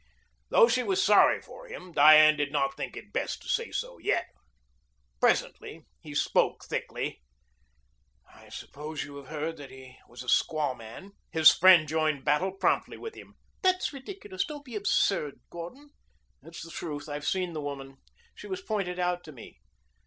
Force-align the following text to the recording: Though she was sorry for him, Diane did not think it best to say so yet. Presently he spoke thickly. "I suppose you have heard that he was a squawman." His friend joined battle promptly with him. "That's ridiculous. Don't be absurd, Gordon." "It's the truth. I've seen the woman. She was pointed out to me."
Though 0.49 0.67
she 0.67 0.81
was 0.81 0.99
sorry 1.03 1.43
for 1.43 1.67
him, 1.67 1.91
Diane 1.91 2.35
did 2.35 2.51
not 2.51 2.75
think 2.75 2.97
it 2.97 3.13
best 3.13 3.39
to 3.43 3.47
say 3.47 3.69
so 3.71 3.99
yet. 3.99 4.29
Presently 5.19 5.85
he 5.99 6.15
spoke 6.15 6.65
thickly. 6.65 7.21
"I 8.27 8.49
suppose 8.49 9.03
you 9.03 9.17
have 9.17 9.27
heard 9.27 9.57
that 9.57 9.69
he 9.69 9.99
was 10.09 10.23
a 10.23 10.27
squawman." 10.27 11.11
His 11.31 11.53
friend 11.53 11.87
joined 11.87 12.25
battle 12.25 12.51
promptly 12.53 12.97
with 12.97 13.13
him. 13.13 13.35
"That's 13.61 13.93
ridiculous. 13.93 14.43
Don't 14.43 14.65
be 14.65 14.75
absurd, 14.75 15.39
Gordon." 15.51 15.91
"It's 16.41 16.63
the 16.63 16.71
truth. 16.71 17.07
I've 17.07 17.27
seen 17.27 17.53
the 17.53 17.61
woman. 17.61 17.97
She 18.33 18.47
was 18.47 18.63
pointed 18.63 18.97
out 18.97 19.23
to 19.25 19.31
me." 19.31 19.59